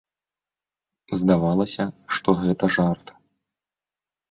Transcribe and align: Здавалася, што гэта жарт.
Здавалася, 1.19 1.83
што 2.17 2.29
гэта 2.41 2.73
жарт. 2.79 3.17